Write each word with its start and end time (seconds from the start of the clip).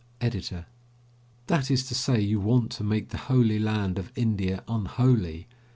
EDITOR: 0.19 0.65
That 1.45 1.69
is 1.69 1.85
to 1.87 1.93
say, 1.93 2.19
you 2.19 2.39
want 2.39 2.71
to 2.71 2.83
make 2.83 3.09
the 3.09 3.19
holy 3.29 3.59
land 3.59 3.99
of 3.99 4.11
India 4.15 4.63
unholy. 4.67 5.45